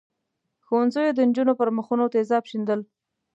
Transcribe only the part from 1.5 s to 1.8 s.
پر